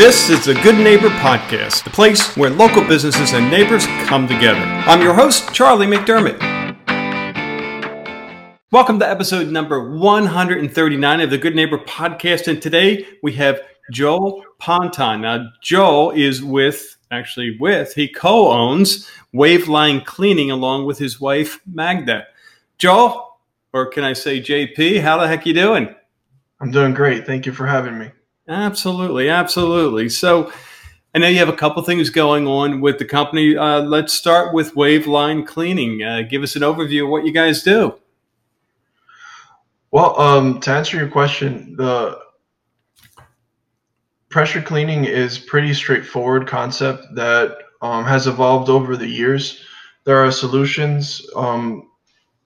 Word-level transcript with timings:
This 0.00 0.30
is 0.30 0.46
the 0.46 0.54
Good 0.54 0.78
Neighbor 0.78 1.10
Podcast, 1.10 1.84
the 1.84 1.90
place 1.90 2.34
where 2.34 2.48
local 2.48 2.82
businesses 2.82 3.34
and 3.34 3.50
neighbors 3.50 3.84
come 4.06 4.26
together. 4.26 4.58
I'm 4.58 5.02
your 5.02 5.12
host, 5.12 5.52
Charlie 5.52 5.86
McDermott. 5.86 6.40
Welcome 8.72 8.98
to 9.00 9.06
episode 9.06 9.48
number 9.48 9.90
139 9.94 11.20
of 11.20 11.28
the 11.28 11.36
Good 11.36 11.54
Neighbor 11.54 11.76
Podcast. 11.76 12.48
And 12.48 12.62
today 12.62 13.06
we 13.22 13.32
have 13.32 13.60
Joel 13.92 14.42
Ponton. 14.58 15.20
Now, 15.20 15.50
Joel 15.62 16.12
is 16.12 16.42
with, 16.42 16.96
actually, 17.10 17.58
with, 17.60 17.92
he 17.92 18.08
co 18.08 18.50
owns 18.50 19.06
Waveline 19.34 20.00
Cleaning 20.06 20.50
along 20.50 20.86
with 20.86 20.96
his 20.96 21.20
wife, 21.20 21.60
Magda. 21.70 22.26
Joel, 22.78 23.38
or 23.74 23.84
can 23.84 24.04
I 24.04 24.14
say 24.14 24.40
JP, 24.40 25.02
how 25.02 25.18
the 25.18 25.28
heck 25.28 25.44
you 25.44 25.52
doing? 25.52 25.94
I'm 26.58 26.70
doing 26.70 26.94
great. 26.94 27.26
Thank 27.26 27.44
you 27.44 27.52
for 27.52 27.66
having 27.66 27.98
me. 27.98 28.12
Absolutely, 28.50 29.28
absolutely. 29.28 30.08
So, 30.08 30.52
I 31.14 31.18
know 31.18 31.28
you 31.28 31.38
have 31.38 31.48
a 31.48 31.56
couple 31.56 31.82
things 31.84 32.10
going 32.10 32.48
on 32.48 32.80
with 32.80 32.98
the 32.98 33.04
company. 33.04 33.56
Uh, 33.56 33.80
let's 33.82 34.12
start 34.12 34.52
with 34.52 34.74
Waveline 34.74 35.46
Cleaning. 35.46 36.02
Uh, 36.02 36.22
give 36.22 36.42
us 36.42 36.56
an 36.56 36.62
overview 36.62 37.04
of 37.04 37.10
what 37.10 37.24
you 37.24 37.32
guys 37.32 37.62
do. 37.62 37.94
Well, 39.92 40.20
um, 40.20 40.60
to 40.60 40.70
answer 40.70 40.96
your 40.96 41.08
question, 41.08 41.76
the 41.76 42.18
pressure 44.28 44.62
cleaning 44.62 45.04
is 45.04 45.38
pretty 45.38 45.72
straightforward 45.74 46.46
concept 46.46 47.04
that 47.14 47.58
um, 47.82 48.04
has 48.04 48.26
evolved 48.26 48.68
over 48.68 48.96
the 48.96 49.08
years. 49.08 49.64
There 50.04 50.24
are 50.24 50.30
solutions 50.32 51.24
um, 51.36 51.88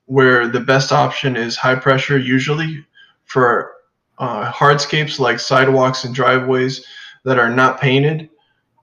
where 0.07 0.49
the 0.49 0.61
best 0.61 0.93
option 0.93 1.37
is 1.37 1.57
high 1.57 1.77
pressure, 1.77 2.19
usually 2.19 2.85
for 3.25 3.74
uh, 4.19 4.51
hardscapes 4.51 5.19
like 5.19 5.41
sidewalks 5.41 6.05
and 6.05 6.15
driveways 6.15 6.85
that 7.25 7.39
are 7.39 7.51
not 7.51 7.81
painted. 7.81 8.29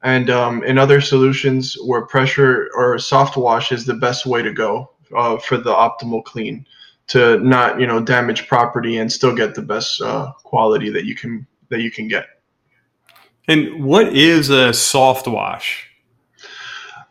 And 0.04 0.30
um, 0.30 0.63
in 0.63 0.77
other 0.77 0.99
solutions 0.99 1.77
where 1.85 2.05
pressure 2.05 2.70
or 2.76 2.98
soft 2.98 3.38
wash 3.38 3.71
is 3.71 3.85
the 3.85 3.93
best 3.93 4.26
way 4.26 4.41
to 4.41 4.51
go 4.51 4.91
uh, 5.15 5.38
for 5.38 5.57
the 5.57 5.73
optimal 5.73 6.23
clean 6.23 6.65
to 7.07 7.38
not 7.40 7.79
you 7.79 7.85
know 7.85 7.99
damage 7.99 8.48
property 8.48 8.98
and 8.98 9.12
still 9.12 9.35
get 9.35 9.54
the 9.54 9.62
best 9.62 10.01
uh, 10.01 10.32
quality 10.43 10.90
that 10.90 11.05
you 11.05 11.13
can 11.13 11.45
that 11.70 11.82
you 11.82 11.91
can 11.91 12.07
get. 12.07 12.26
And 13.48 13.84
what 13.84 14.07
is 14.16 14.49
a 14.49 14.73
soft 14.73 15.27
wash? 15.27 15.88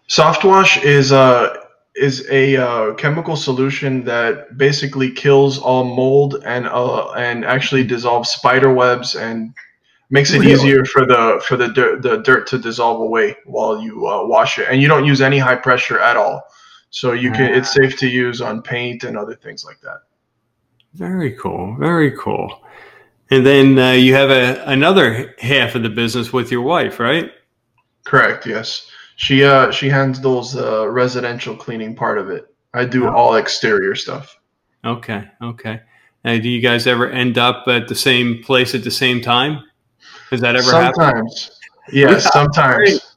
Soft 0.07 0.43
wash 0.43 0.83
is 0.83 1.13
a 1.13 1.17
uh, 1.17 1.57
is 1.97 2.29
a 2.31 2.57
uh, 2.57 2.95
chemical 2.95 3.37
solution 3.37 4.05
that 4.05 4.57
basically 4.57 5.11
kills 5.11 5.59
all 5.59 5.85
mold 5.85 6.43
and 6.45 6.67
uh, 6.67 7.11
and 7.13 7.45
actually 7.45 7.85
dissolves 7.85 8.31
spider 8.31 8.73
webs 8.73 9.15
and 9.15 9.53
makes 10.11 10.33
it 10.33 10.41
really? 10.41 10.53
easier 10.53 10.85
for 10.85 11.05
the 11.05 11.43
for 11.47 11.57
the 11.57 11.69
dirt, 11.69 12.03
the 12.03 12.19
dirt 12.19 12.47
to 12.49 12.59
dissolve 12.59 13.01
away 13.01 13.37
while 13.45 13.83
you 13.83 14.07
uh, 14.07 14.27
wash 14.27 14.59
it. 14.59 14.69
And 14.71 14.81
you 14.81 14.89
don't 14.89 15.05
use 15.05 15.21
any 15.21 15.39
high 15.39 15.57
pressure 15.57 15.99
at 15.99 16.17
all, 16.17 16.43
so 16.91 17.13
you 17.13 17.33
can 17.33 17.53
it's 17.53 17.73
safe 17.73 17.99
to 17.99 18.09
use 18.09 18.41
on 18.41 18.63
paint 18.63 19.05
and 19.05 19.17
other 19.17 19.35
things 19.35 19.65
like 19.65 19.81
that. 19.81 20.03
Very 20.95 21.33
cool, 21.33 21.77
very 21.79 22.13
cool. 22.17 22.63
And 23.33 23.47
then 23.47 23.79
uh, 23.79 23.93
you 23.93 24.15
have 24.15 24.31
a, 24.31 24.65
another 24.65 25.35
half 25.39 25.77
of 25.77 25.85
the 25.85 25.89
business 25.89 26.33
with 26.33 26.51
your 26.51 26.63
wife, 26.63 26.99
right? 26.99 27.31
Correct. 28.05 28.45
Yes. 28.45 28.91
She 29.21 29.45
uh 29.45 29.71
she 29.71 29.91
handles 29.91 30.55
the 30.55 30.89
residential 30.89 31.55
cleaning 31.55 31.95
part 31.95 32.17
of 32.17 32.31
it. 32.31 32.55
I 32.73 32.87
do 32.87 33.07
oh. 33.07 33.13
all 33.13 33.35
exterior 33.35 33.95
stuff. 33.95 34.41
Okay, 34.83 35.29
okay. 35.43 35.83
Uh, 36.25 36.39
do 36.39 36.49
you 36.49 36.63
guys 36.63 36.87
ever 36.87 37.07
end 37.07 37.37
up 37.37 37.69
at 37.69 37.87
the 37.87 37.95
same 37.95 38.43
place 38.43 38.75
at 38.75 38.83
the 38.83 38.91
same 38.91 39.21
time? 39.21 39.63
Has 40.31 40.41
that 40.41 40.57
ever 40.57 40.63
sometimes. 40.63 40.99
happened? 40.99 41.31
Sometimes. 41.33 41.61
Yeah, 41.93 42.19
sometimes. 42.19 43.10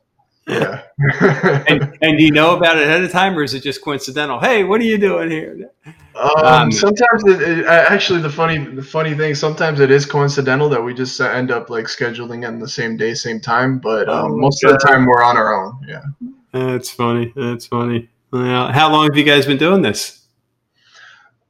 Yeah. 0.47 0.81
and, 1.67 1.97
and 2.01 2.17
do 2.17 2.23
you 2.23 2.31
know 2.31 2.55
about 2.55 2.77
it 2.77 2.83
ahead 2.83 3.03
of 3.03 3.11
time, 3.11 3.37
or 3.37 3.43
is 3.43 3.53
it 3.53 3.63
just 3.63 3.81
coincidental? 3.81 4.39
Hey, 4.39 4.63
what 4.63 4.81
are 4.81 4.85
you 4.85 4.97
doing 4.97 5.31
here? 5.31 5.71
Um, 6.15 6.45
um, 6.45 6.71
sometimes 6.71 7.23
it, 7.25 7.41
it, 7.41 7.65
actually 7.65 8.21
the 8.21 8.29
funny 8.29 8.59
the 8.59 8.83
funny 8.83 9.15
thing 9.15 9.33
sometimes 9.33 9.79
it 9.79 9.89
is 9.89 10.05
coincidental 10.05 10.69
that 10.69 10.81
we 10.81 10.93
just 10.93 11.19
end 11.19 11.49
up 11.49 11.71
like 11.71 11.85
scheduling 11.85 12.47
on 12.47 12.59
the 12.59 12.67
same 12.67 12.97
day 12.97 13.15
same 13.15 13.39
time 13.39 13.79
but 13.79 14.07
um, 14.07 14.33
oh, 14.33 14.37
most 14.37 14.61
God. 14.61 14.75
of 14.75 14.79
the 14.79 14.87
time 14.87 15.07
we're 15.07 15.23
on 15.23 15.37
our 15.37 15.55
own 15.55 15.79
yeah 15.87 16.03
that's 16.51 16.91
funny 16.91 17.33
that's 17.35 17.65
funny 17.65 18.09
how 18.31 18.91
long 18.91 19.05
have 19.05 19.17
you 19.17 19.23
guys 19.23 19.47
been 19.47 19.57
doing 19.57 19.81
this 19.81 20.25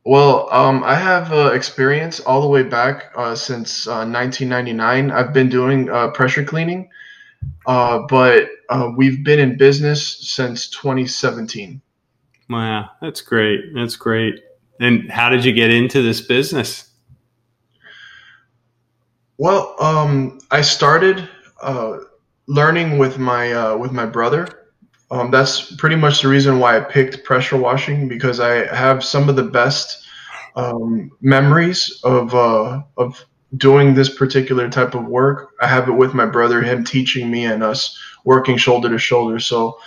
well 0.05 0.47
um, 0.53 0.81
i 0.85 0.95
have 0.95 1.33
uh, 1.33 1.51
experience 1.51 2.21
all 2.21 2.39
the 2.39 2.47
way 2.47 2.63
back 2.63 3.11
uh, 3.17 3.35
since 3.35 3.85
uh, 3.85 4.07
1999 4.07 5.11
i've 5.11 5.33
been 5.33 5.49
doing 5.49 5.89
uh, 5.89 6.07
pressure 6.11 6.45
cleaning 6.45 6.89
uh, 7.65 7.99
but 8.09 8.49
uh, 8.69 8.91
we've 8.95 9.23
been 9.23 9.39
in 9.39 9.57
business 9.57 10.29
since 10.29 10.69
2017 10.69 11.81
wow 12.49 12.89
that's 13.01 13.21
great 13.21 13.73
that's 13.73 13.95
great 13.95 14.43
and 14.79 15.09
how 15.09 15.29
did 15.29 15.45
you 15.45 15.53
get 15.53 15.69
into 15.69 16.01
this 16.01 16.21
business? 16.21 16.89
Well, 19.37 19.75
um, 19.79 20.39
I 20.51 20.61
started 20.61 21.27
uh, 21.61 21.99
learning 22.47 22.97
with 22.97 23.17
my 23.17 23.53
uh, 23.53 23.77
with 23.77 23.91
my 23.91 24.05
brother. 24.05 24.47
Um, 25.11 25.31
that's 25.31 25.75
pretty 25.75 25.95
much 25.95 26.21
the 26.21 26.27
reason 26.27 26.59
why 26.59 26.77
I 26.77 26.79
picked 26.79 27.23
pressure 27.23 27.57
washing 27.57 28.07
because 28.07 28.39
I 28.39 28.75
have 28.75 29.03
some 29.03 29.29
of 29.29 29.35
the 29.35 29.43
best 29.43 30.05
um, 30.55 31.11
memories 31.21 31.99
of 32.03 32.33
uh, 32.33 32.81
of 32.97 33.23
doing 33.57 33.93
this 33.93 34.13
particular 34.13 34.69
type 34.69 34.95
of 34.95 35.05
work. 35.05 35.51
I 35.61 35.67
have 35.67 35.87
it 35.87 35.93
with 35.93 36.13
my 36.13 36.25
brother, 36.25 36.61
him 36.61 36.83
teaching 36.83 37.29
me, 37.29 37.45
and 37.45 37.63
us 37.63 37.97
working 38.25 38.57
shoulder 38.57 38.89
to 38.89 38.97
shoulder. 38.97 39.39
So, 39.39 39.79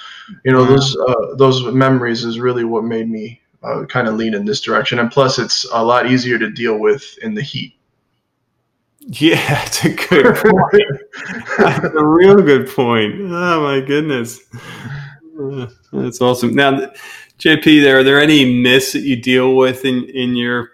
you 0.44 0.52
know, 0.52 0.64
those 0.64 0.96
uh, 0.96 1.34
those 1.36 1.64
memories 1.72 2.24
is 2.24 2.38
really 2.38 2.64
what 2.64 2.84
made 2.84 3.08
me 3.08 3.40
uh, 3.62 3.84
kind 3.86 4.08
of 4.08 4.16
lean 4.16 4.34
in 4.34 4.44
this 4.44 4.60
direction. 4.60 4.98
And 4.98 5.10
plus, 5.10 5.38
it's 5.38 5.66
a 5.72 5.84
lot 5.84 6.10
easier 6.10 6.38
to 6.38 6.50
deal 6.50 6.78
with 6.78 7.18
in 7.22 7.34
the 7.34 7.42
heat. 7.42 7.74
Yeah, 9.00 9.62
it's 9.66 9.84
a 9.84 9.90
good 9.90 10.36
point. 10.36 11.00
that's 11.58 11.84
a 11.84 12.04
real 12.04 12.36
good 12.36 12.68
point. 12.68 13.14
Oh 13.20 13.62
my 13.62 13.80
goodness, 13.80 14.40
uh, 15.40 15.66
that's 15.92 16.20
awesome. 16.20 16.54
Now, 16.54 16.90
JP, 17.38 17.82
there 17.82 17.98
are 17.98 18.04
there 18.04 18.20
any 18.20 18.60
myths 18.62 18.92
that 18.92 19.00
you 19.00 19.16
deal 19.16 19.56
with 19.56 19.84
in 19.84 20.04
in 20.10 20.36
your 20.36 20.70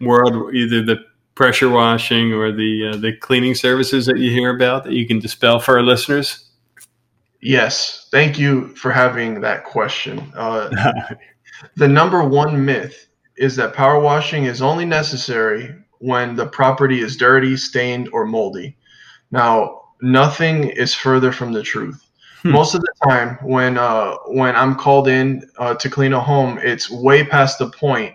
world, 0.00 0.54
either 0.54 0.82
the 0.82 1.04
pressure 1.34 1.68
washing 1.68 2.32
or 2.32 2.52
the 2.52 2.92
uh, 2.92 2.96
the 2.96 3.16
cleaning 3.16 3.54
services 3.54 4.06
that 4.06 4.18
you 4.18 4.30
hear 4.30 4.54
about 4.54 4.84
that 4.84 4.92
you 4.92 5.06
can 5.06 5.18
dispel 5.18 5.58
for 5.58 5.76
our 5.76 5.82
listeners? 5.82 6.48
Yes, 7.40 8.08
thank 8.10 8.38
you 8.38 8.68
for 8.76 8.90
having 8.90 9.40
that 9.42 9.64
question. 9.64 10.32
Uh, 10.34 11.04
The 11.76 11.88
number 11.88 12.22
one 12.22 12.64
myth 12.64 13.08
is 13.36 13.56
that 13.56 13.74
power 13.74 13.98
washing 13.98 14.44
is 14.44 14.62
only 14.62 14.84
necessary 14.84 15.74
when 15.98 16.36
the 16.36 16.46
property 16.46 17.00
is 17.00 17.16
dirty, 17.16 17.56
stained, 17.56 18.08
or 18.12 18.26
moldy. 18.26 18.76
Now, 19.30 19.82
nothing 20.02 20.68
is 20.68 20.94
further 20.94 21.32
from 21.32 21.52
the 21.52 21.62
truth. 21.62 22.00
Hmm. 22.42 22.52
Most 22.52 22.74
of 22.74 22.82
the 22.82 22.92
time, 23.08 23.38
when 23.42 23.78
uh, 23.78 24.16
when 24.26 24.54
I'm 24.54 24.74
called 24.74 25.08
in 25.08 25.48
uh, 25.58 25.74
to 25.74 25.88
clean 25.88 26.12
a 26.12 26.20
home, 26.20 26.58
it's 26.62 26.90
way 26.90 27.24
past 27.24 27.58
the 27.58 27.70
point 27.70 28.14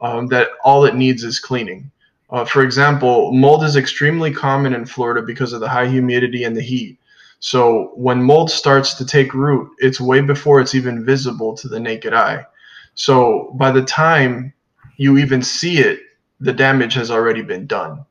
um, 0.00 0.26
that 0.28 0.48
all 0.64 0.84
it 0.84 0.96
needs 0.96 1.22
is 1.22 1.38
cleaning. 1.38 1.90
Uh, 2.32 2.46
for 2.46 2.62
example, 2.62 3.30
mold 3.32 3.62
is 3.62 3.76
extremely 3.76 4.32
common 4.32 4.74
in 4.74 4.86
Florida 4.86 5.20
because 5.20 5.52
of 5.52 5.60
the 5.60 5.68
high 5.68 5.86
humidity 5.86 6.44
and 6.44 6.56
the 6.56 6.62
heat. 6.62 6.98
So 7.40 7.92
when 7.94 8.22
mold 8.22 8.50
starts 8.50 8.94
to 8.94 9.04
take 9.04 9.34
root, 9.34 9.70
it's 9.78 10.00
way 10.00 10.22
before 10.22 10.60
it's 10.60 10.74
even 10.74 11.04
visible 11.04 11.54
to 11.56 11.68
the 11.68 11.78
naked 11.78 12.14
eye. 12.14 12.46
So 12.94 13.52
by 13.56 13.70
the 13.70 13.82
time 13.82 14.54
you 14.96 15.18
even 15.18 15.42
see 15.42 15.78
it, 15.78 16.00
the 16.40 16.52
damage 16.52 16.94
has 16.94 17.10
already 17.10 17.42
been 17.42 17.66
done. 17.66 18.04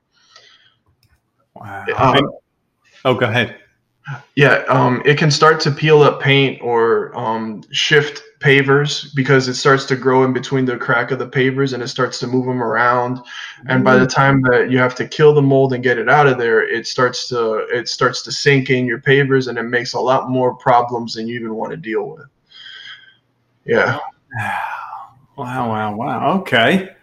Wow. 1.55 1.85
Um, 1.97 2.31
oh, 3.05 3.15
go 3.15 3.25
ahead. 3.25 3.60
Yeah, 4.35 4.63
um, 4.67 5.01
it 5.05 5.17
can 5.17 5.31
start 5.31 5.59
to 5.61 5.71
peel 5.71 6.01
up 6.01 6.21
paint 6.21 6.61
or 6.61 7.15
um, 7.17 7.63
shift 7.71 8.23
pavers 8.39 9.13
because 9.15 9.47
it 9.47 9.53
starts 9.53 9.85
to 9.85 9.95
grow 9.95 10.23
in 10.23 10.33
between 10.33 10.65
the 10.65 10.75
crack 10.77 11.11
of 11.11 11.19
the 11.19 11.27
pavers 11.27 11.73
and 11.73 11.83
it 11.83 11.87
starts 11.87 12.19
to 12.19 12.27
move 12.27 12.45
them 12.45 12.61
around. 12.61 13.19
And 13.67 13.83
by 13.83 13.97
the 13.97 14.05
mm. 14.05 14.13
time 14.13 14.41
that 14.43 14.71
you 14.71 14.79
have 14.79 14.95
to 14.95 15.07
kill 15.07 15.33
the 15.33 15.41
mold 15.41 15.73
and 15.73 15.83
get 15.83 15.97
it 15.97 16.09
out 16.09 16.27
of 16.27 16.37
there, 16.37 16.67
it 16.67 16.87
starts 16.87 17.27
to 17.29 17.67
it 17.69 17.87
starts 17.87 18.23
to 18.23 18.31
sink 18.31 18.69
in 18.69 18.85
your 18.85 18.99
pavers 18.99 19.47
and 19.47 19.57
it 19.57 19.63
makes 19.63 19.93
a 19.93 19.99
lot 19.99 20.29
more 20.29 20.55
problems 20.55 21.13
than 21.13 21.27
you 21.27 21.35
even 21.35 21.55
want 21.55 21.71
to 21.71 21.77
deal 21.77 22.07
with. 22.07 22.27
Yeah. 23.65 23.99
Wow, 25.37 25.69
wow, 25.69 25.95
wow. 25.95 26.39
Okay. 26.41 26.93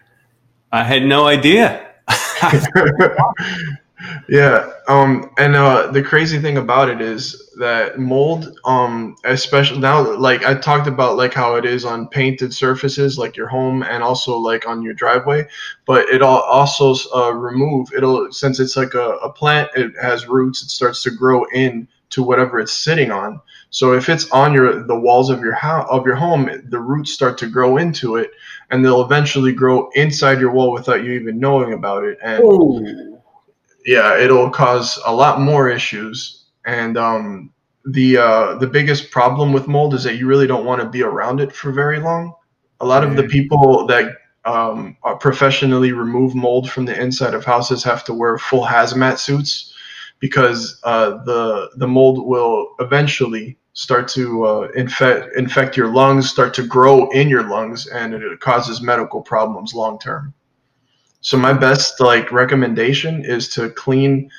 I 0.71 0.83
had 0.83 1.03
no 1.03 1.25
idea. 1.27 1.93
Yeah, 4.29 4.71
um, 4.87 5.31
and 5.37 5.55
uh, 5.55 5.87
the 5.91 6.01
crazy 6.01 6.39
thing 6.39 6.57
about 6.57 6.89
it 6.89 7.01
is 7.01 7.49
that 7.57 7.99
mold, 7.99 8.57
um, 8.63 9.15
especially 9.25 9.79
now, 9.79 10.15
like 10.17 10.45
I 10.45 10.53
talked 10.55 10.87
about, 10.87 11.17
like 11.17 11.33
how 11.33 11.55
it 11.55 11.65
is 11.65 11.83
on 11.83 12.07
painted 12.07 12.53
surfaces, 12.53 13.17
like 13.17 13.35
your 13.35 13.47
home, 13.47 13.83
and 13.83 14.01
also 14.01 14.37
like 14.37 14.67
on 14.67 14.81
your 14.81 14.93
driveway. 14.93 15.47
But 15.85 16.07
it 16.09 16.21
all 16.21 16.41
also 16.41 16.95
uh, 17.13 17.31
remove 17.31 17.89
it'll 17.95 18.31
since 18.31 18.59
it's 18.59 18.77
like 18.77 18.93
a, 18.93 19.15
a 19.17 19.31
plant, 19.31 19.69
it 19.75 19.91
has 20.01 20.27
roots. 20.27 20.63
It 20.63 20.69
starts 20.69 21.03
to 21.03 21.11
grow 21.11 21.43
in 21.53 21.87
to 22.11 22.23
whatever 22.23 22.59
it's 22.59 22.73
sitting 22.73 23.11
on. 23.11 23.41
So 23.69 23.93
if 23.93 24.07
it's 24.07 24.31
on 24.31 24.53
your 24.53 24.83
the 24.83 24.97
walls 24.97 25.29
of 25.29 25.41
your 25.41 25.53
house 25.53 25.87
of 25.89 26.05
your 26.05 26.15
home, 26.15 26.49
the 26.69 26.79
roots 26.79 27.11
start 27.11 27.37
to 27.39 27.47
grow 27.47 27.77
into 27.77 28.15
it, 28.15 28.31
and 28.69 28.83
they'll 28.83 29.01
eventually 29.01 29.51
grow 29.51 29.89
inside 29.95 30.39
your 30.39 30.51
wall 30.51 30.71
without 30.71 31.03
you 31.03 31.11
even 31.11 31.37
knowing 31.37 31.73
about 31.73 32.05
it. 32.05 32.17
And 32.23 32.43
Ooh 32.43 33.08
yeah, 33.89 34.19
it'll 34.19 34.51
cause 34.51 34.99
a 35.03 35.11
lot 35.11 35.41
more 35.41 35.67
issues. 35.67 36.45
And 36.63 36.95
um, 36.95 37.51
the 37.85 38.17
uh, 38.17 38.55
the 38.59 38.67
biggest 38.67 39.09
problem 39.09 39.51
with 39.51 39.67
mold 39.67 39.95
is 39.95 40.03
that 40.03 40.17
you 40.17 40.27
really 40.27 40.45
don't 40.45 40.63
want 40.63 40.79
to 40.79 40.87
be 40.87 41.01
around 41.01 41.39
it 41.41 41.51
for 41.51 41.71
very 41.71 41.99
long. 41.99 42.35
A 42.81 42.85
lot 42.85 43.03
of 43.03 43.15
the 43.15 43.23
people 43.23 43.87
that 43.87 44.11
um, 44.45 44.95
professionally 45.19 45.91
remove 45.91 46.35
mold 46.35 46.69
from 46.69 46.85
the 46.85 47.01
inside 47.01 47.33
of 47.33 47.43
houses 47.43 47.83
have 47.83 48.03
to 48.03 48.13
wear 48.13 48.37
full 48.37 48.63
hazmat 48.63 49.17
suits 49.17 49.73
because 50.19 50.79
uh, 50.83 51.23
the 51.23 51.71
the 51.77 51.87
mold 51.87 52.27
will 52.27 52.75
eventually 52.79 53.57
start 53.73 54.07
to 54.09 54.45
uh, 54.45 54.67
infect 54.75 55.35
infect 55.35 55.75
your 55.75 55.91
lungs, 55.91 56.29
start 56.29 56.53
to 56.53 56.63
grow 56.67 57.09
in 57.09 57.27
your 57.27 57.49
lungs, 57.49 57.87
and 57.87 58.13
it 58.13 58.39
causes 58.39 58.83
medical 58.83 59.23
problems 59.23 59.73
long 59.73 59.97
term. 59.97 60.31
So 61.21 61.37
my 61.37 61.53
best 61.53 61.99
like 61.99 62.31
recommendation 62.31 63.25
is 63.25 63.49
to 63.55 63.69
clean, 63.71 64.29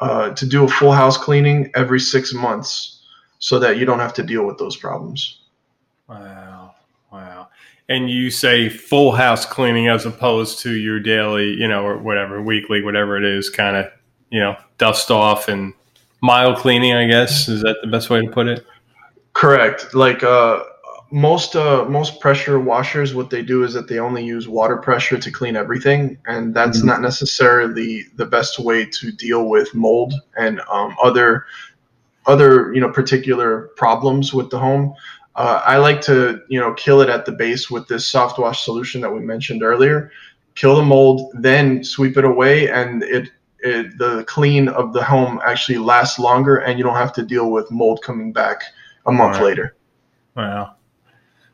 uh, 0.00 0.30
to 0.30 0.46
do 0.46 0.64
a 0.64 0.68
full 0.68 0.92
house 0.92 1.16
cleaning 1.18 1.70
every 1.74 2.00
six 2.00 2.32
months, 2.32 3.02
so 3.38 3.58
that 3.58 3.76
you 3.76 3.84
don't 3.84 3.98
have 3.98 4.14
to 4.14 4.22
deal 4.22 4.46
with 4.46 4.56
those 4.58 4.76
problems. 4.76 5.40
Wow, 6.08 6.74
wow. 7.12 7.48
And 7.88 8.10
you 8.10 8.30
say 8.30 8.68
full 8.68 9.12
house 9.12 9.44
cleaning 9.44 9.88
as 9.88 10.06
opposed 10.06 10.60
to 10.60 10.72
your 10.72 11.00
daily, 11.00 11.50
you 11.50 11.68
know, 11.68 11.84
or 11.84 11.98
whatever, 11.98 12.42
weekly, 12.42 12.82
whatever 12.82 13.16
it 13.16 13.24
is, 13.24 13.50
kind 13.50 13.76
of, 13.76 13.86
you 14.30 14.40
know, 14.40 14.56
dust 14.78 15.10
off 15.10 15.48
and 15.48 15.74
mild 16.22 16.56
cleaning. 16.56 16.94
I 16.94 17.06
guess 17.06 17.46
is 17.48 17.62
that 17.62 17.76
the 17.82 17.88
best 17.88 18.08
way 18.08 18.24
to 18.24 18.30
put 18.30 18.46
it? 18.48 18.66
Correct. 19.34 19.94
Like 19.94 20.22
uh, 20.22 20.64
most 21.10 21.54
uh, 21.54 21.84
most 21.84 22.20
pressure 22.20 22.58
washers, 22.58 23.14
what 23.14 23.30
they 23.30 23.42
do 23.42 23.62
is 23.62 23.74
that 23.74 23.88
they 23.88 23.98
only 23.98 24.24
use 24.24 24.48
water 24.48 24.76
pressure 24.76 25.18
to 25.18 25.30
clean 25.30 25.56
everything, 25.56 26.18
and 26.26 26.52
that's 26.54 26.78
mm-hmm. 26.78 26.88
not 26.88 27.00
necessarily 27.00 28.04
the 28.16 28.26
best 28.26 28.58
way 28.58 28.84
to 28.84 29.12
deal 29.12 29.48
with 29.48 29.72
mold 29.74 30.14
and 30.36 30.60
um, 30.70 30.96
other 31.02 31.46
other 32.26 32.74
you 32.74 32.80
know 32.80 32.90
particular 32.90 33.70
problems 33.76 34.34
with 34.34 34.50
the 34.50 34.58
home. 34.58 34.94
Uh, 35.36 35.62
I 35.64 35.76
like 35.76 36.00
to 36.02 36.42
you 36.48 36.58
know 36.58 36.74
kill 36.74 37.00
it 37.00 37.08
at 37.08 37.24
the 37.24 37.32
base 37.32 37.70
with 37.70 37.86
this 37.86 38.08
soft 38.08 38.38
wash 38.38 38.64
solution 38.64 39.00
that 39.02 39.12
we 39.12 39.20
mentioned 39.20 39.62
earlier. 39.62 40.10
Kill 40.56 40.74
the 40.74 40.82
mold, 40.82 41.32
then 41.34 41.84
sweep 41.84 42.16
it 42.16 42.24
away, 42.24 42.68
and 42.70 43.02
it, 43.04 43.28
it 43.60 43.96
the 43.98 44.24
clean 44.26 44.68
of 44.68 44.92
the 44.92 45.04
home 45.04 45.40
actually 45.44 45.78
lasts 45.78 46.18
longer, 46.18 46.56
and 46.56 46.78
you 46.78 46.84
don't 46.84 46.96
have 46.96 47.12
to 47.12 47.22
deal 47.22 47.50
with 47.50 47.70
mold 47.70 48.02
coming 48.02 48.32
back 48.32 48.62
a 49.06 49.12
month 49.12 49.36
right. 49.36 49.44
later. 49.44 49.76
Wow. 50.34 50.76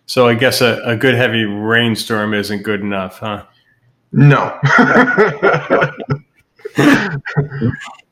So 0.07 0.27
I 0.27 0.35
guess 0.35 0.61
a, 0.61 0.83
a 0.85 0.97
good 0.97 1.15
heavy 1.15 1.45
rainstorm 1.45 2.35
isn't 2.35 2.63
good 2.63 2.81
enough, 2.81 3.19
huh? 3.19 3.45
No. 4.13 4.59
uh, 6.77 7.17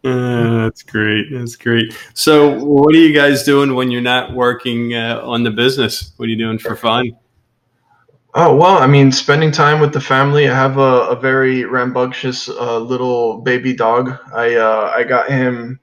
that's 0.03 0.83
great. 0.83 1.27
That's 1.31 1.57
great. 1.57 1.95
So, 2.15 2.59
what 2.65 2.95
are 2.95 2.99
you 2.99 3.13
guys 3.13 3.43
doing 3.43 3.75
when 3.75 3.91
you're 3.91 4.01
not 4.01 4.33
working 4.33 4.95
uh, 4.95 5.21
on 5.23 5.43
the 5.43 5.51
business? 5.51 6.13
What 6.17 6.27
are 6.27 6.29
you 6.29 6.39
doing 6.39 6.59
for 6.59 6.75
fun? 6.75 7.13
Oh 8.33 8.55
well, 8.55 8.79
I 8.79 8.87
mean, 8.87 9.11
spending 9.11 9.51
time 9.51 9.81
with 9.81 9.93
the 9.93 10.01
family. 10.01 10.49
I 10.49 10.55
have 10.55 10.79
a, 10.79 11.09
a 11.09 11.17
very 11.17 11.65
rambunctious 11.65 12.49
uh, 12.49 12.79
little 12.79 13.41
baby 13.41 13.75
dog. 13.75 14.17
I 14.33 14.55
uh, 14.55 14.93
I 14.95 15.03
got 15.03 15.29
him 15.29 15.81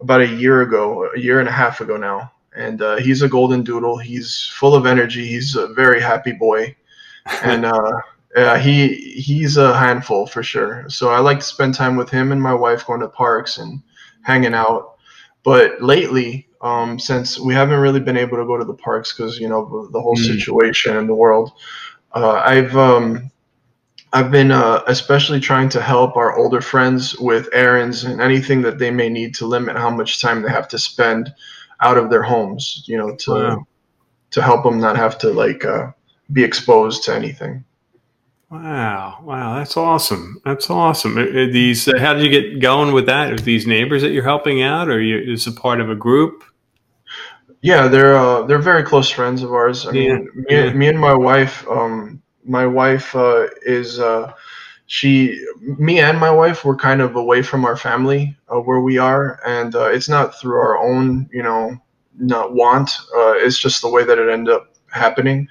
about 0.00 0.20
a 0.20 0.28
year 0.28 0.60
ago, 0.60 1.10
a 1.16 1.18
year 1.18 1.40
and 1.40 1.48
a 1.48 1.52
half 1.52 1.80
ago 1.80 1.96
now 1.96 2.33
and 2.54 2.82
uh, 2.82 2.96
he's 2.96 3.22
a 3.22 3.28
golden 3.28 3.62
doodle. 3.62 3.98
He's 3.98 4.50
full 4.54 4.74
of 4.74 4.86
energy. 4.86 5.26
He's 5.26 5.56
a 5.56 5.68
very 5.68 6.00
happy 6.00 6.32
boy, 6.32 6.76
and 7.42 7.64
uh, 7.64 8.00
yeah, 8.36 8.58
he 8.58 8.94
he's 8.94 9.56
a 9.56 9.76
handful 9.76 10.26
for 10.26 10.42
sure. 10.42 10.84
So 10.88 11.10
I 11.10 11.20
like 11.20 11.40
to 11.40 11.44
spend 11.44 11.74
time 11.74 11.96
with 11.96 12.10
him 12.10 12.32
and 12.32 12.42
my 12.42 12.54
wife, 12.54 12.86
going 12.86 13.00
to 13.00 13.08
parks 13.08 13.58
and 13.58 13.82
hanging 14.22 14.54
out. 14.54 14.96
But 15.44 15.82
lately, 15.82 16.48
um, 16.60 16.98
since 16.98 17.38
we 17.38 17.54
haven't 17.54 17.78
really 17.78 18.00
been 18.00 18.16
able 18.16 18.38
to 18.38 18.46
go 18.46 18.56
to 18.56 18.64
the 18.64 18.74
parks 18.74 19.12
because 19.12 19.38
you 19.38 19.48
know 19.48 19.88
the 19.92 20.00
whole 20.00 20.16
mm. 20.16 20.26
situation 20.26 20.96
in 20.96 21.06
the 21.06 21.14
world, 21.14 21.52
uh, 22.12 22.42
I've 22.44 22.76
um, 22.76 23.30
I've 24.12 24.30
been 24.30 24.52
uh, 24.52 24.82
especially 24.86 25.40
trying 25.40 25.68
to 25.70 25.82
help 25.82 26.16
our 26.16 26.36
older 26.38 26.60
friends 26.60 27.18
with 27.18 27.48
errands 27.52 28.04
and 28.04 28.20
anything 28.20 28.62
that 28.62 28.78
they 28.78 28.90
may 28.90 29.08
need 29.08 29.34
to 29.36 29.46
limit 29.46 29.76
how 29.76 29.90
much 29.90 30.20
time 30.20 30.42
they 30.42 30.50
have 30.50 30.68
to 30.68 30.78
spend 30.78 31.34
out 31.84 31.98
of 31.98 32.10
their 32.10 32.22
homes, 32.22 32.82
you 32.86 32.96
know, 32.98 33.14
to 33.16 33.30
wow. 33.30 33.66
to 34.30 34.42
help 34.42 34.64
them 34.64 34.80
not 34.80 34.96
have 34.96 35.18
to 35.18 35.30
like 35.30 35.64
uh, 35.64 35.92
be 36.32 36.42
exposed 36.42 37.04
to 37.04 37.14
anything. 37.14 37.64
Wow, 38.50 39.18
wow, 39.22 39.56
that's 39.56 39.76
awesome. 39.76 40.40
That's 40.44 40.70
awesome. 40.70 41.18
Are 41.18 41.50
these, 41.50 41.88
uh, 41.88 41.98
how 41.98 42.14
did 42.14 42.22
you 42.22 42.30
get 42.30 42.60
going 42.60 42.94
with 42.94 43.06
that? 43.06 43.32
Are 43.32 43.38
these 43.38 43.66
neighbors 43.66 44.02
that 44.02 44.12
you're 44.12 44.22
helping 44.22 44.62
out, 44.62 44.88
or 44.88 45.00
you, 45.00 45.18
is 45.32 45.46
it 45.48 45.56
part 45.56 45.80
of 45.80 45.90
a 45.90 45.96
group? 45.96 46.44
Yeah, 47.62 47.88
they're 47.88 48.16
uh, 48.16 48.42
they're 48.42 48.62
very 48.62 48.84
close 48.84 49.10
friends 49.10 49.42
of 49.42 49.52
ours. 49.52 49.86
I 49.86 49.92
yeah. 49.92 50.12
mean, 50.12 50.28
me, 50.34 50.44
yeah. 50.50 50.72
me 50.72 50.88
and 50.88 51.00
my 51.00 51.14
wife. 51.14 51.66
Um, 51.68 52.22
my 52.44 52.66
wife 52.66 53.16
uh, 53.16 53.48
is 53.62 53.98
uh, 53.98 54.32
she 54.86 55.44
me 55.60 55.98
and 55.98 56.18
my 56.18 56.30
wife 56.30 56.64
were 56.64 56.76
kind 56.76 57.00
of 57.00 57.16
away 57.16 57.42
from 57.42 57.64
our 57.64 57.76
family 57.76 58.36
uh, 58.48 58.60
where 58.60 58.80
we 58.80 58.98
are 58.98 59.40
and 59.46 59.74
uh, 59.74 59.86
it's 59.86 60.08
not 60.08 60.38
through 60.38 60.56
our 60.56 60.78
own 60.78 61.28
you 61.32 61.42
know 61.42 61.76
not 62.18 62.54
want 62.54 62.90
uh, 63.16 63.32
it's 63.32 63.58
just 63.58 63.82
the 63.82 63.88
way 63.88 64.04
that 64.04 64.18
it 64.18 64.28
ended 64.28 64.54
up 64.54 64.74
happening. 64.90 65.48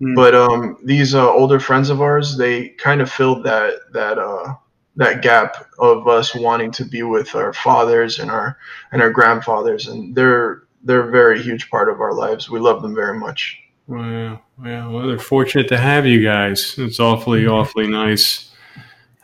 Mm. 0.00 0.14
but 0.14 0.34
um, 0.34 0.76
these 0.84 1.14
uh, 1.14 1.30
older 1.30 1.58
friends 1.58 1.88
of 1.90 2.02
ours 2.02 2.36
they 2.36 2.68
kind 2.70 3.00
of 3.00 3.10
filled 3.10 3.44
that 3.44 3.92
that 3.92 4.18
uh, 4.18 4.54
that 4.96 5.22
gap 5.22 5.66
of 5.78 6.06
us 6.06 6.34
wanting 6.34 6.70
to 6.72 6.84
be 6.84 7.02
with 7.02 7.34
our 7.34 7.52
fathers 7.52 8.18
and 8.18 8.30
our 8.30 8.58
and 8.92 9.02
our 9.02 9.10
grandfathers 9.10 9.88
and 9.88 10.14
they're 10.14 10.64
they're 10.84 11.08
a 11.08 11.10
very 11.10 11.42
huge 11.42 11.68
part 11.70 11.88
of 11.88 12.00
our 12.00 12.12
lives. 12.12 12.48
We 12.48 12.60
love 12.60 12.82
them 12.82 12.94
very 12.94 13.18
much. 13.18 13.58
Wow 13.86 14.40
wow 14.58 14.90
well 14.90 15.06
they're 15.06 15.18
fortunate 15.18 15.68
to 15.68 15.78
have 15.78 16.06
you 16.06 16.22
guys. 16.22 16.74
It's 16.76 17.00
awfully 17.00 17.42
mm-hmm. 17.42 17.54
awfully 17.54 17.88
nice 17.88 18.50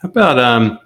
how 0.02 0.08
about 0.08 0.38
um, 0.40 0.80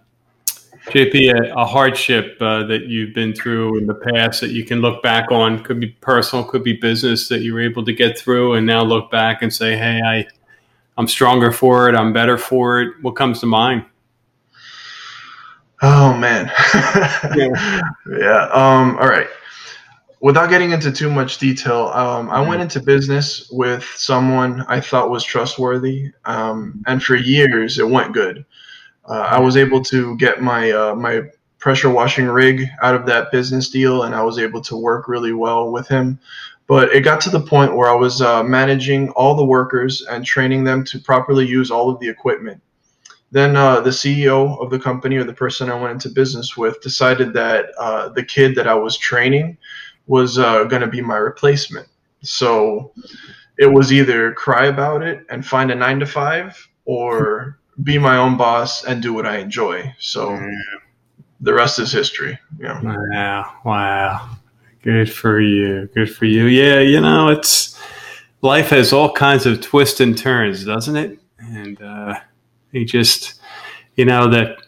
JP, 0.88 1.32
a, 1.32 1.54
a 1.54 1.64
hardship 1.64 2.36
uh, 2.38 2.64
that 2.64 2.82
you've 2.82 3.14
been 3.14 3.34
through 3.34 3.78
in 3.78 3.86
the 3.86 3.94
past 3.94 4.42
that 4.42 4.50
you 4.50 4.62
can 4.62 4.82
look 4.82 5.02
back 5.02 5.32
on? 5.32 5.64
Could 5.64 5.80
be 5.80 5.88
personal, 6.02 6.44
could 6.44 6.62
be 6.62 6.74
business 6.74 7.26
that 7.28 7.40
you 7.40 7.54
were 7.54 7.62
able 7.62 7.82
to 7.86 7.94
get 7.94 8.18
through, 8.18 8.54
and 8.54 8.66
now 8.66 8.82
look 8.82 9.10
back 9.10 9.40
and 9.40 9.52
say, 9.52 9.74
"Hey, 9.74 10.02
I, 10.04 10.26
I'm 10.98 11.08
stronger 11.08 11.50
for 11.50 11.88
it. 11.88 11.94
I'm 11.94 12.12
better 12.12 12.36
for 12.36 12.82
it." 12.82 12.92
What 13.00 13.12
comes 13.12 13.40
to 13.40 13.46
mind? 13.46 13.86
Oh 15.80 16.14
man, 16.14 16.52
yeah. 17.34 17.80
yeah. 18.20 18.48
Um, 18.52 18.98
all 18.98 19.08
right. 19.08 19.28
Without 20.20 20.50
getting 20.50 20.72
into 20.72 20.92
too 20.92 21.10
much 21.10 21.38
detail, 21.38 21.88
um, 21.94 22.28
I 22.30 22.40
went 22.46 22.60
into 22.60 22.80
business 22.80 23.48
with 23.50 23.84
someone 23.96 24.62
I 24.68 24.80
thought 24.80 25.08
was 25.08 25.24
trustworthy, 25.24 26.10
um, 26.26 26.82
and 26.86 27.02
for 27.02 27.16
years 27.16 27.78
it 27.78 27.88
went 27.88 28.12
good 28.12 28.44
uh, 29.08 29.28
I 29.30 29.40
was 29.40 29.56
able 29.56 29.82
to 29.84 30.16
get 30.16 30.42
my 30.42 30.70
uh, 30.70 30.94
my 30.94 31.22
pressure 31.58 31.90
washing 31.90 32.26
rig 32.26 32.64
out 32.82 32.94
of 32.94 33.06
that 33.06 33.32
business 33.32 33.70
deal, 33.70 34.02
and 34.02 34.14
I 34.14 34.22
was 34.22 34.38
able 34.38 34.60
to 34.62 34.76
work 34.76 35.08
really 35.08 35.32
well 35.32 35.70
with 35.70 35.88
him. 35.88 36.18
But 36.66 36.92
it 36.92 37.02
got 37.02 37.20
to 37.22 37.30
the 37.30 37.40
point 37.40 37.76
where 37.76 37.88
I 37.88 37.94
was 37.94 38.20
uh, 38.20 38.42
managing 38.42 39.10
all 39.10 39.36
the 39.36 39.44
workers 39.44 40.02
and 40.02 40.24
training 40.24 40.64
them 40.64 40.84
to 40.84 40.98
properly 40.98 41.46
use 41.46 41.70
all 41.70 41.88
of 41.88 42.00
the 42.00 42.08
equipment. 42.08 42.60
Then 43.30 43.56
uh, 43.56 43.80
the 43.80 43.90
CEO 43.90 44.60
of 44.60 44.70
the 44.70 44.78
company 44.78 45.16
or 45.16 45.24
the 45.24 45.32
person 45.32 45.70
I 45.70 45.80
went 45.80 45.92
into 45.92 46.08
business 46.08 46.56
with 46.56 46.80
decided 46.80 47.32
that 47.34 47.66
uh, 47.78 48.08
the 48.10 48.24
kid 48.24 48.54
that 48.56 48.68
I 48.68 48.74
was 48.74 48.96
training 48.96 49.58
was 50.06 50.38
uh, 50.38 50.64
going 50.64 50.82
to 50.82 50.88
be 50.88 51.00
my 51.00 51.16
replacement. 51.16 51.88
So 52.22 52.92
it 53.58 53.66
was 53.66 53.92
either 53.92 54.32
cry 54.32 54.66
about 54.66 55.02
it 55.02 55.24
and 55.28 55.46
find 55.46 55.70
a 55.70 55.74
nine 55.74 56.00
to 56.00 56.06
five 56.06 56.68
or 56.84 57.58
be 57.82 57.98
my 57.98 58.16
own 58.16 58.36
boss 58.36 58.84
and 58.84 59.02
do 59.02 59.12
what 59.12 59.26
I 59.26 59.38
enjoy. 59.38 59.94
So 59.98 60.34
yeah. 60.34 60.50
the 61.40 61.54
rest 61.54 61.78
is 61.78 61.92
history. 61.92 62.38
Yeah. 62.58 62.80
Wow. 62.82 63.52
Wow. 63.64 64.30
Good 64.82 65.12
for 65.12 65.40
you. 65.40 65.88
Good 65.94 66.14
for 66.14 66.24
you. 66.24 66.46
Yeah. 66.46 66.80
You 66.80 67.00
know, 67.00 67.28
it's 67.28 67.78
life 68.42 68.70
has 68.70 68.92
all 68.92 69.12
kinds 69.12 69.46
of 69.46 69.60
twists 69.60 70.00
and 70.00 70.16
turns, 70.16 70.64
doesn't 70.64 70.96
it? 70.96 71.18
And 71.38 71.80
uh, 71.82 72.20
you 72.72 72.84
just, 72.84 73.40
you 73.96 74.04
know, 74.04 74.28
that 74.30 74.58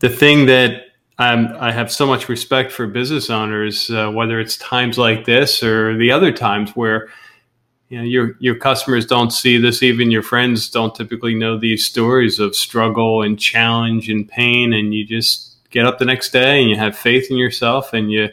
the 0.00 0.08
thing 0.08 0.46
that 0.46 0.86
I'm, 1.18 1.54
I 1.58 1.70
have 1.70 1.92
so 1.92 2.06
much 2.06 2.28
respect 2.28 2.72
for 2.72 2.86
business 2.86 3.28
owners, 3.28 3.90
uh, 3.90 4.10
whether 4.10 4.40
it's 4.40 4.56
times 4.56 4.96
like 4.96 5.26
this 5.26 5.62
or 5.62 5.96
the 5.96 6.10
other 6.10 6.32
times 6.32 6.70
where 6.70 7.08
you 7.90 7.98
know 7.98 8.04
your 8.04 8.36
your 8.38 8.54
customers 8.54 9.04
don't 9.04 9.32
see 9.32 9.58
this, 9.58 9.82
even 9.82 10.10
your 10.10 10.22
friends 10.22 10.70
don't 10.70 10.94
typically 10.94 11.34
know 11.34 11.58
these 11.58 11.84
stories 11.84 12.38
of 12.38 12.56
struggle 12.56 13.22
and 13.22 13.38
challenge 13.38 14.08
and 14.08 14.26
pain, 14.28 14.72
and 14.72 14.94
you 14.94 15.04
just 15.04 15.56
get 15.70 15.84
up 15.84 15.98
the 15.98 16.04
next 16.04 16.30
day 16.30 16.60
and 16.60 16.70
you 16.70 16.76
have 16.76 16.96
faith 16.96 17.30
in 17.30 17.36
yourself 17.36 17.92
and 17.92 18.10
you 18.10 18.28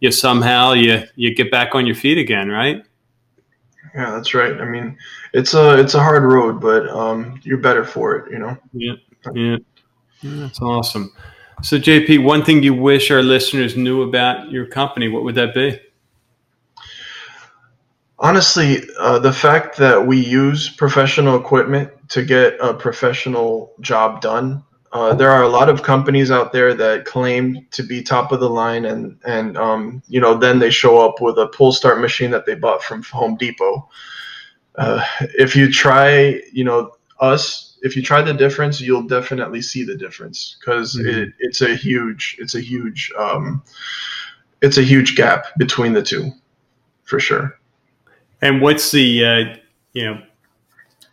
you 0.00 0.10
somehow 0.10 0.72
you 0.72 1.02
you 1.16 1.34
get 1.34 1.50
back 1.50 1.74
on 1.74 1.86
your 1.86 1.96
feet 1.96 2.18
again, 2.18 2.50
right? 2.50 2.84
Yeah, 3.94 4.10
that's 4.10 4.34
right. 4.34 4.60
I 4.60 4.66
mean, 4.66 4.96
it's 5.32 5.54
a 5.54 5.80
it's 5.80 5.94
a 5.94 6.00
hard 6.00 6.24
road, 6.24 6.60
but 6.60 6.86
um, 6.90 7.40
you're 7.42 7.58
better 7.58 7.84
for 7.84 8.14
it, 8.16 8.30
you 8.30 8.38
know. 8.38 8.56
Yeah, 8.74 8.92
yeah, 9.32 9.56
yeah 10.20 10.36
that's 10.42 10.60
awesome. 10.60 11.12
So, 11.62 11.78
JP, 11.78 12.22
one 12.22 12.44
thing 12.44 12.62
you 12.62 12.74
wish 12.74 13.10
our 13.10 13.22
listeners 13.22 13.76
knew 13.76 14.02
about 14.02 14.50
your 14.50 14.66
company, 14.66 15.08
what 15.08 15.24
would 15.24 15.34
that 15.34 15.54
be? 15.54 15.80
Honestly, 18.20 18.82
uh, 18.98 19.18
the 19.18 19.32
fact 19.32 19.76
that 19.76 20.06
we 20.06 20.18
use 20.18 20.68
professional 20.68 21.36
equipment 21.36 21.90
to 22.10 22.24
get 22.24 22.56
a 22.60 22.74
professional 22.74 23.72
job 23.80 24.20
done. 24.20 24.64
Uh, 24.90 25.14
there 25.14 25.30
are 25.30 25.42
a 25.42 25.48
lot 25.48 25.68
of 25.68 25.82
companies 25.82 26.30
out 26.30 26.50
there 26.52 26.72
that 26.72 27.04
claim 27.04 27.66
to 27.70 27.82
be 27.82 28.02
top 28.02 28.32
of 28.32 28.40
the 28.40 28.48
line, 28.48 28.86
and 28.86 29.18
and 29.24 29.56
um, 29.58 30.02
you 30.08 30.18
know 30.18 30.34
then 30.34 30.58
they 30.58 30.70
show 30.70 30.98
up 30.98 31.20
with 31.20 31.38
a 31.38 31.46
pull 31.48 31.72
start 31.72 32.00
machine 32.00 32.30
that 32.30 32.46
they 32.46 32.54
bought 32.54 32.82
from 32.82 33.02
Home 33.02 33.36
Depot. 33.36 33.88
Uh, 34.76 35.04
if 35.20 35.54
you 35.54 35.70
try, 35.70 36.40
you 36.52 36.64
know 36.64 36.96
us 37.20 37.68
if 37.82 37.96
you 37.96 38.02
try 38.02 38.22
the 38.22 38.34
difference, 38.34 38.80
you'll 38.80 39.06
definitely 39.06 39.62
see 39.62 39.84
the 39.84 39.96
difference 39.96 40.56
because 40.58 40.96
mm-hmm. 40.96 41.08
it, 41.08 41.28
it's 41.38 41.60
a 41.60 41.74
huge, 41.74 42.36
it's 42.38 42.54
a 42.54 42.60
huge, 42.60 43.12
um, 43.18 43.62
it's 44.62 44.78
a 44.78 44.82
huge 44.82 45.16
gap 45.16 45.46
between 45.58 45.92
the 45.92 46.02
two, 46.02 46.30
for 47.04 47.20
sure. 47.20 47.57
And 48.40 48.60
what's 48.60 48.90
the, 48.90 49.24
uh, 49.24 49.56
you 49.92 50.04
know, 50.04 50.22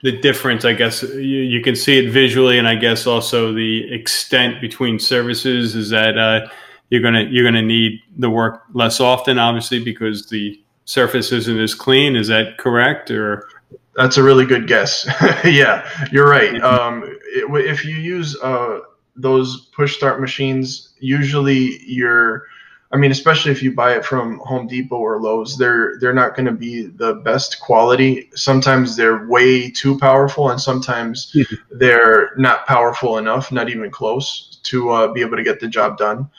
the 0.03 0.12
difference? 0.20 0.65
I 0.65 0.74
guess 0.74 1.03
you, 1.03 1.20
you, 1.20 1.62
can 1.62 1.75
see 1.75 1.98
it 1.98 2.12
visually, 2.12 2.60
and 2.60 2.67
I 2.67 2.75
guess 2.75 3.08
also 3.08 3.53
the 3.53 3.91
extent 3.91 4.62
between 4.62 5.00
services 5.00 5.75
is 5.75 5.89
that 5.89 6.17
uh, 6.17 6.48
you're 6.89 7.01
gonna 7.01 7.24
you're 7.24 7.46
gonna 7.46 7.62
need 7.62 8.01
the 8.17 8.29
work 8.29 8.63
less 8.74 9.00
often, 9.00 9.39
obviously, 9.39 9.84
because 9.84 10.29
the 10.29 10.60
surface 10.86 11.32
isn't 11.32 11.60
as 11.60 11.74
clean. 11.74 12.15
Is 12.15 12.27
that 12.27 12.58
correct, 12.58 13.10
or? 13.10 13.48
That's 13.96 14.17
a 14.17 14.24
really 14.24 14.46
good 14.46 14.67
guess. 14.67 15.05
yeah, 15.46 15.89
you're 16.12 16.29
right. 16.29 16.62
Um, 16.62 17.03
it, 17.03 17.50
if 17.65 17.86
you 17.86 17.96
use 17.96 18.38
uh, 18.41 18.79
those 19.15 19.67
push 19.67 19.96
start 19.96 20.20
machines, 20.20 20.94
usually 21.00 21.79
you're, 21.86 22.44
I 22.92 22.98
mean, 22.98 23.12
especially 23.12 23.51
if 23.51 23.62
you 23.63 23.74
buy 23.74 23.96
it 23.96 24.06
from 24.06 24.39
Home 24.39 24.68
Depot 24.68 24.98
or 24.98 25.20
Lowe's, 25.20 25.58
they're 25.58 25.98
they're 26.00 26.13
not 26.13 26.36
going 26.36 26.46
to 26.46 26.51
be 26.51 26.88
the 26.88 27.15
best 27.15 27.60
quality. 27.60 28.30
Sometimes 28.36 28.96
they're 28.96 29.27
way 29.27 29.70
too 29.70 29.98
powerful, 29.98 30.50
and 30.50 30.62
sometimes 30.62 31.36
they're 31.72 32.32
not 32.38 32.68
powerful 32.68 33.18
enough, 33.18 33.51
not 33.51 33.70
even 33.70 33.89
close, 33.89 34.60
to 34.63 34.92
uh, 34.92 35.12
be 35.12 35.22
able 35.22 35.38
to 35.38 35.44
get 35.44 35.60
the 35.60 35.68
job 35.68 35.98
done 35.98 36.30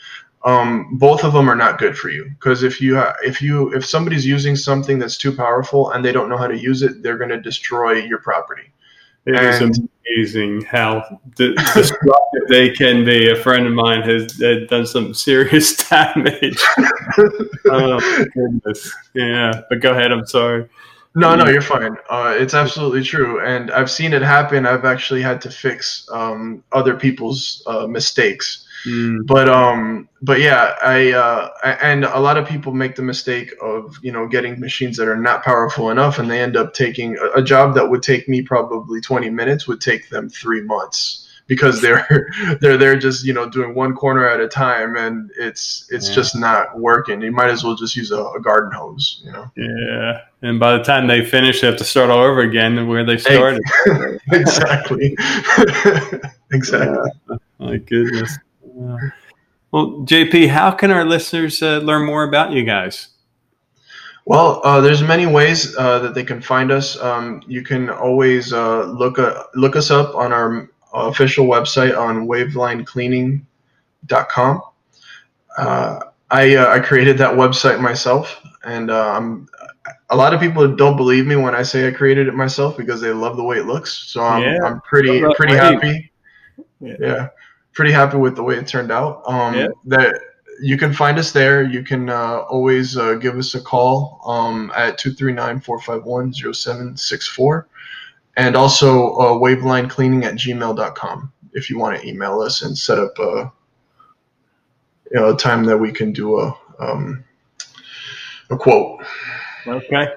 um, 0.47 0.97
both 0.97 1.25
of 1.25 1.33
them 1.33 1.51
are 1.51 1.57
not 1.57 1.79
good 1.79 1.99
for 1.99 2.09
you 2.09 2.31
because 2.31 2.63
if 2.63 2.81
you 2.81 3.03
if 3.23 3.43
you 3.43 3.75
if 3.75 3.85
somebody's 3.85 4.25
using 4.25 4.55
something 4.55 4.99
that's 4.99 5.19
too 5.19 5.35
powerful 5.35 5.91
and 5.91 6.05
they 6.05 6.13
don't 6.13 6.29
know 6.29 6.39
how 6.39 6.47
to 6.47 6.57
use 6.57 6.83
it, 6.83 7.03
they're 7.03 7.19
going 7.19 7.31
to 7.31 7.41
destroy 7.41 7.95
your 7.95 8.21
property. 8.21 8.71
It 9.27 9.35
and, 9.35 9.77
is 9.77 9.81
amazing 10.15 10.63
how 10.63 11.21
destructive 11.35 12.49
they 12.49 12.71
can 12.71 13.05
be. 13.05 13.31
A 13.31 13.37
friend 13.37 13.67
of 13.67 13.73
mine 13.73 14.03
has 14.03 14.27
done 14.69 14.87
some 14.87 15.15
serious 15.15 15.77
damage. 15.89 16.63
oh 17.67 18.27
goodness! 18.35 18.93
Yeah, 19.15 19.63
but 19.69 19.81
go 19.81 19.93
ahead. 19.93 20.13
I'm 20.13 20.27
sorry. 20.27 20.69
No, 21.17 21.35
no, 21.35 21.49
you're 21.49 21.63
fine. 21.63 21.97
Uh, 22.11 22.35
it's 22.39 22.55
absolutely 22.55 23.03
true, 23.03 23.41
and 23.45 23.71
I've 23.71 23.91
seen 23.91 24.13
it 24.13 24.23
happen. 24.23 24.67
I've 24.67 24.85
actually 24.85 25.23
had 25.23 25.41
to 25.43 25.51
fix 25.51 26.07
um, 26.13 26.63
other 26.73 26.95
people's 26.95 27.63
uh, 27.67 27.87
mistakes 27.87 28.67
Mm. 28.87 29.27
But 29.27 29.49
um, 29.49 30.09
but 30.23 30.41
yeah, 30.41 30.77
I 30.83 31.13
uh, 31.13 31.49
and 31.83 32.05
a 32.05 32.21
lot 32.21 32.37
of 32.37 32.47
people 32.47 32.73
make 32.73 32.95
the 32.95 33.03
mistake 33.03 33.53
of 33.61 33.99
you 34.03 34.13
know 34.13 34.29
getting 34.29 34.61
machines 34.61 34.97
that 34.99 35.09
are 35.09 35.17
not 35.17 35.45
powerful 35.45 35.91
enough, 35.91 36.19
and 36.19 36.31
they 36.31 36.41
end 36.41 36.57
up 36.57 36.73
taking 36.73 37.17
a, 37.17 37.41
a 37.41 37.43
job 37.43 37.75
that 37.75 37.91
would 37.91 38.03
take 38.03 38.29
me 38.29 38.43
probably 38.43 39.01
20 39.01 39.29
minutes 39.31 39.67
would 39.67 39.81
take 39.81 40.09
them 40.09 40.29
three 40.29 40.63
months 40.63 41.26
because 41.47 41.81
they're 41.81 42.29
they're 42.61 42.77
they're 42.77 42.99
just 42.99 43.25
you 43.25 43.33
know 43.33 43.49
doing 43.49 43.75
one 43.75 43.95
corner 43.95 44.29
at 44.29 44.41
a 44.41 44.49
time 44.49 44.97
and 44.97 45.31
it's 45.39 45.89
it's 45.91 46.09
yeah. 46.09 46.15
just 46.15 46.37
not 46.37 46.79
working 46.79 47.21
you 47.21 47.33
might 47.33 47.51
as 47.51 47.65
well 47.65 47.75
just 47.75 47.97
use 47.97 48.11
a, 48.11 48.23
a, 48.23 48.41
garden 48.41 48.73
hose 48.73 49.23
you 49.25 49.33
know 49.33 49.51
yeah 49.57 50.23
and 50.43 50.59
by 50.59 50.77
the 50.77 50.83
time 50.83 51.07
they 51.07 51.25
finish 51.25 51.61
they 51.61 51.67
have 51.67 51.77
to 51.77 51.85
start 51.85 52.11
all 52.11 52.23
over 52.23 52.41
again 52.41 52.87
where 52.87 53.05
they 53.05 53.17
started 53.17 53.61
exactly 54.33 55.17
exactly 56.53 57.11
yeah. 57.31 57.37
my 57.59 57.77
goodness 57.79 58.39
well, 59.73 60.07
JP, 60.07 60.49
how 60.49 60.71
can 60.71 60.91
our 60.91 61.05
listeners 61.05 61.63
uh, 61.63 61.79
learn 61.79 62.07
more 62.07 62.25
about 62.25 62.53
you 62.53 62.65
guys? 62.65 63.09
Well, 64.25 64.61
uh, 64.65 64.81
there's 64.81 65.03
many 65.03 65.27
ways 65.27 65.77
uh, 65.77 65.99
that 66.01 66.15
they 66.15 66.25
can 66.25 66.41
find 66.41 66.73
us. 66.73 66.99
Um, 67.01 67.43
you 67.47 67.63
can 67.63 67.91
always 67.91 68.53
uh, 68.53 68.85
look 68.87 69.19
uh, 69.19 69.45
look 69.55 69.77
us 69.77 69.91
up 69.91 70.15
on 70.15 70.33
our 70.33 70.69
official 70.97 71.47
website 71.47 71.99
on 71.99 72.27
wavelinecleaning.com. 72.27 74.63
Uh, 75.59 76.01
I 76.31 76.57
I 76.57 76.81
created 76.81 77.19
that 77.19 77.35
website 77.35 77.81
myself, 77.81 78.41
and 78.65 78.91
um, 78.91 79.49
a 80.11 80.17
lot 80.17 80.35
of 80.35 80.41
people 80.41 80.75
don't 80.75 80.97
believe 80.97 81.27
me 81.27 81.37
when 81.37 81.55
I 81.55 81.63
say 81.63 81.87
I 81.87 81.93
created 81.93 82.27
it 82.29 82.35
myself 82.35 82.77
because 82.77 83.01
they 83.01 83.13
love 83.13 83.37
the 83.37 83.45
way 83.45 83.59
it 83.59 83.67
looks. 83.67 83.93
So 83.93 84.23
I'm, 84.23 84.43
yeah. 84.43 84.59
I'm 84.65 84.81
pretty 84.83 85.23
pretty 85.37 85.55
happy. 85.55 86.11
Yeah. 86.81 86.97
yeah 87.01 87.29
pretty 87.77 87.93
happy 87.93 88.17
with 88.17 88.35
the 88.35 88.43
way 88.43 88.57
it 88.57 88.67
turned 88.67 88.91
out. 88.91 89.23
Um, 89.27 89.55
yeah. 89.55 89.69
That 89.85 90.19
you 90.61 90.77
can 90.79 90.95
find 90.95 91.19
us 91.19 91.31
there. 91.31 91.63
You 91.63 91.85
can 91.85 92.09
uh, 92.09 92.39
always 92.49 92.97
uh, 92.97 93.15
give 93.15 93.37
us 93.37 93.55
a 93.55 93.61
call 93.61 94.21
um, 94.25 94.73
at 94.75 94.99
239-451-0764 94.99 97.65
and 98.37 98.57
also 98.57 99.15
uh, 99.15 99.33
wavelinecleaning 99.33 100.25
at 100.25 100.35
gmail.com 100.35 101.33
if 101.53 101.71
you 101.71 101.79
want 101.79 102.01
to 102.01 102.07
email 102.07 102.41
us 102.41 102.63
and 102.63 102.77
set 102.77 102.99
up 102.99 103.19
a, 103.19 103.53
you 105.11 105.21
know, 105.21 105.35
a 105.35 105.37
time 105.37 105.65
that 105.65 105.79
we 105.79 105.91
can 105.93 106.13
do 106.13 106.39
a, 106.39 106.59
um, 106.79 107.25
a 108.51 108.57
quote. 108.57 109.05
Okay. 109.67 110.09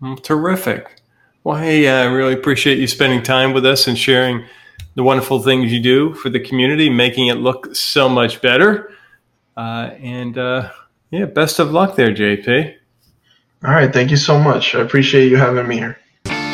Well, 0.00 0.16
terrific. 0.16 1.00
Well, 1.42 1.56
hey, 1.56 1.88
I 1.88 2.04
really 2.04 2.32
appreciate 2.32 2.78
you 2.78 2.86
spending 2.86 3.22
time 3.22 3.52
with 3.52 3.66
us 3.66 3.86
and 3.86 3.98
sharing– 3.98 4.44
the 4.94 5.02
wonderful 5.02 5.42
things 5.42 5.72
you 5.72 5.80
do 5.80 6.14
for 6.14 6.30
the 6.30 6.40
community, 6.40 6.88
making 6.88 7.28
it 7.28 7.34
look 7.34 7.74
so 7.74 8.08
much 8.08 8.40
better. 8.40 8.92
Uh, 9.56 9.90
and 10.00 10.38
uh, 10.38 10.70
yeah, 11.10 11.24
best 11.24 11.58
of 11.58 11.72
luck 11.72 11.96
there, 11.96 12.12
JP. 12.12 12.74
All 13.64 13.70
right. 13.70 13.92
Thank 13.92 14.10
you 14.10 14.16
so 14.16 14.38
much. 14.38 14.74
I 14.74 14.80
appreciate 14.80 15.30
you 15.30 15.36
having 15.36 15.66
me 15.66 15.76
here. 15.76 15.98